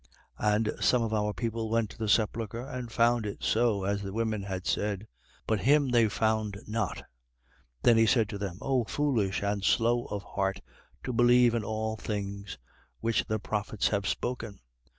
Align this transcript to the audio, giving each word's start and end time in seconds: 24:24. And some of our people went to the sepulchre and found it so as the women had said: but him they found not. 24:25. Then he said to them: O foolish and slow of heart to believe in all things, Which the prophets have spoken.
24:24. 0.39 0.55
And 0.55 0.71
some 0.83 1.03
of 1.03 1.13
our 1.13 1.31
people 1.31 1.69
went 1.69 1.91
to 1.91 1.97
the 1.99 2.09
sepulchre 2.09 2.65
and 2.65 2.91
found 2.91 3.27
it 3.27 3.43
so 3.43 3.83
as 3.83 4.01
the 4.01 4.11
women 4.11 4.41
had 4.41 4.65
said: 4.65 5.05
but 5.45 5.59
him 5.59 5.89
they 5.91 6.09
found 6.09 6.57
not. 6.65 6.95
24:25. 6.97 7.03
Then 7.83 7.97
he 7.97 8.05
said 8.07 8.27
to 8.29 8.39
them: 8.39 8.57
O 8.61 8.83
foolish 8.83 9.43
and 9.43 9.63
slow 9.63 10.05
of 10.05 10.23
heart 10.23 10.59
to 11.03 11.13
believe 11.13 11.53
in 11.53 11.63
all 11.63 11.97
things, 11.97 12.57
Which 12.99 13.25
the 13.27 13.37
prophets 13.37 13.89
have 13.89 14.07
spoken. 14.07 14.59